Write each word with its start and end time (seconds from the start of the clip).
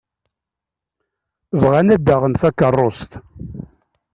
Bɣan 1.61 1.87
ad 1.95 2.01
d-aɣen 2.05 2.33
takeṛṛust. 2.41 3.11